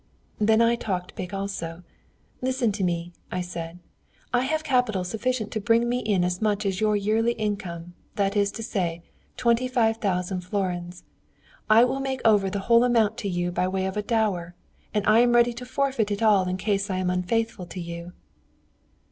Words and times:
"Then 0.39 0.63
I 0.63 0.75
talked 0.75 1.15
big 1.15 1.31
also. 1.31 1.83
"'Listen 2.41 2.71
to 2.71 2.83
me!' 2.83 3.13
I 3.31 3.41
said. 3.41 3.77
'I 4.33 4.45
have 4.45 4.63
capital 4.63 5.03
sufficient 5.03 5.51
to 5.51 5.59
bring 5.59 5.87
me 5.87 5.99
in 5.99 6.23
as 6.25 6.41
much 6.41 6.65
as 6.65 6.81
your 6.81 6.95
yearly 6.95 7.33
income 7.33 7.93
that 8.15 8.35
is 8.35 8.51
to 8.53 8.63
say, 8.63 9.03
twenty 9.37 9.67
five 9.67 9.97
thousand 9.97 10.41
florins. 10.41 11.03
I 11.69 11.83
will 11.83 11.99
make 11.99 12.21
over 12.25 12.49
the 12.49 12.61
whole 12.65 12.83
amount 12.83 13.19
to 13.19 13.29
you 13.29 13.51
by 13.51 13.67
way 13.67 13.85
of 13.85 13.95
a 13.95 14.01
dower, 14.01 14.55
and 14.91 15.05
I 15.05 15.19
am 15.19 15.33
ready 15.33 15.53
to 15.53 15.67
forfeit 15.67 16.09
it 16.09 16.23
all 16.23 16.47
in 16.47 16.57
case 16.57 16.89
I 16.89 16.97
am 16.97 17.11
unfaithful 17.11 17.67
to 17.67 17.79
you.'" 17.79 18.13